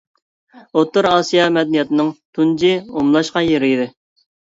ئوتتۇرا 0.79 1.11
ئاسىيا 1.17 1.45
مەدەنىيەتنىڭ 1.59 2.11
تۇنجى 2.39 2.75
ئومۇملاشقان 2.83 3.51
يېرى 3.55 3.73
ئىدى. 3.73 3.93